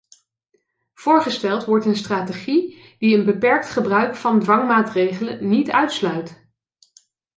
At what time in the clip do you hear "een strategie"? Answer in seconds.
1.85-2.95